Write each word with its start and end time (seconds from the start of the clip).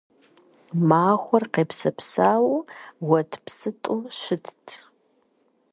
Махуэр 0.87 1.43
къепсэпсауэу 1.53 2.67
уэтӀпсытӀу 3.09 3.99
щытт. 4.19 4.65